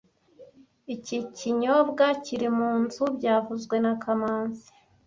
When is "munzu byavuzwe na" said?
2.57-3.93